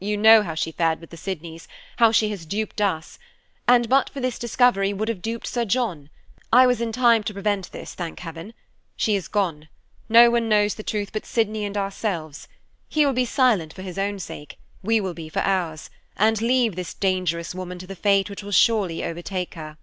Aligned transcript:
You 0.00 0.16
know 0.16 0.42
how 0.42 0.54
she 0.54 0.72
fared 0.72 0.98
with 0.98 1.10
the 1.10 1.18
Sydneys, 1.18 1.68
how 1.98 2.10
she 2.10 2.30
has 2.30 2.46
duped 2.46 2.80
us, 2.80 3.18
and 3.68 3.86
but 3.86 4.08
for 4.08 4.18
this 4.18 4.38
discovery 4.38 4.94
would 4.94 5.08
have 5.10 5.20
duped 5.20 5.46
Sir 5.46 5.66
John. 5.66 6.08
I 6.50 6.66
was 6.66 6.80
in 6.80 6.90
time 6.90 7.22
to 7.24 7.34
prevent 7.34 7.70
this, 7.70 7.92
thank 7.92 8.20
heaven. 8.20 8.54
She 8.96 9.14
is 9.14 9.28
gone; 9.28 9.68
no 10.08 10.30
one 10.30 10.48
knows 10.48 10.76
the 10.76 10.82
truth 10.82 11.12
but 11.12 11.26
Sydney 11.26 11.66
and 11.66 11.76
ourselves; 11.76 12.48
he 12.88 13.04
will 13.04 13.12
be 13.12 13.26
silent, 13.26 13.74
for 13.74 13.82
his 13.82 13.98
own 13.98 14.18
sake; 14.18 14.58
we 14.82 15.02
will 15.02 15.12
be 15.12 15.28
for 15.28 15.40
ours, 15.40 15.90
and 16.16 16.40
leave 16.40 16.74
this 16.74 16.94
dangerous 16.94 17.54
woman 17.54 17.78
to 17.78 17.86
the 17.86 17.94
fate 17.94 18.30
which 18.30 18.42
will 18.42 18.52
surely 18.52 19.04
overtake 19.04 19.52
her." 19.52 19.76